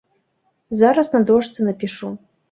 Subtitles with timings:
[0.79, 2.11] Зараз на дошцы напішу!